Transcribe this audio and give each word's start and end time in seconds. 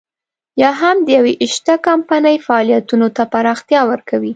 یا 0.61 0.71
هم 0.81 0.97
د 1.05 1.07
يوې 1.17 1.33
شته 1.55 1.73
کمپنۍ 1.87 2.35
فعالیتونو 2.47 3.07
ته 3.15 3.23
پراختیا 3.33 3.81
ورکوي. 3.91 4.29